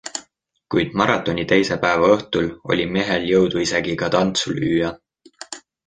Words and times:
Kuid 0.75 0.95
maratoni 1.01 1.43
teise 1.51 1.77
päeva 1.83 2.09
õhtul 2.15 2.49
oli 2.73 2.87
mehel 2.97 3.29
jõudu 3.35 3.63
isegi 3.69 3.95
ka 4.05 4.11
tantsu 4.19 4.57
lüüa! 4.61 4.91